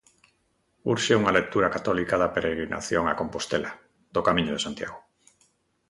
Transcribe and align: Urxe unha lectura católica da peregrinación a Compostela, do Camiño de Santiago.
Urxe 0.91 1.13
unha 1.21 1.35
lectura 1.37 1.73
católica 1.75 2.15
da 2.21 2.33
peregrinación 2.35 3.03
a 3.07 3.17
Compostela, 3.21 3.71
do 4.15 4.21
Camiño 4.27 4.51
de 4.53 4.63
Santiago. 4.65 4.99